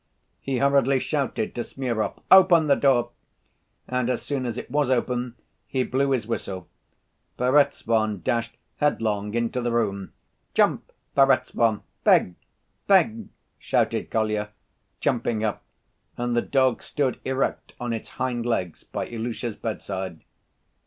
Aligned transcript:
He 0.39 0.57
hurriedly 0.57 0.97
shouted 0.97 1.53
to 1.53 1.63
Smurov, 1.63 2.19
"Open 2.31 2.65
the 2.65 2.75
door," 2.75 3.11
and 3.87 4.09
as 4.09 4.23
soon 4.23 4.47
as 4.47 4.57
it 4.57 4.71
was 4.71 4.89
open, 4.89 5.35
he 5.67 5.83
blew 5.83 6.09
his 6.09 6.25
whistle. 6.25 6.67
Perezvon 7.37 8.23
dashed 8.23 8.57
headlong 8.77 9.35
into 9.35 9.61
the 9.61 9.71
room. 9.71 10.11
"Jump, 10.55 10.91
Perezvon, 11.15 11.83
beg! 12.03 12.33
Beg!" 12.87 13.27
shouted 13.59 14.09
Kolya, 14.09 14.49
jumping 15.01 15.43
up, 15.43 15.61
and 16.17 16.35
the 16.35 16.41
dog 16.41 16.81
stood 16.81 17.19
erect 17.23 17.73
on 17.79 17.93
its 17.93 18.09
hind‐legs 18.17 18.83
by 18.91 19.05
Ilusha's 19.05 19.55
bedside. 19.55 20.23